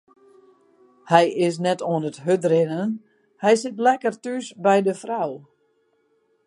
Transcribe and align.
Hy 1.09 1.23
is 1.45 1.55
net 1.65 1.85
oan 1.91 2.07
it 2.09 2.23
hurdrinnen, 2.25 2.89
hy 3.43 3.53
sit 3.61 3.77
lekker 3.85 4.15
thús 4.23 4.47
by 4.63 4.77
de 4.85 4.93
frou. 5.01 5.31